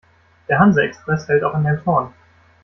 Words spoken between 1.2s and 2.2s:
hält auch in Elmshorn.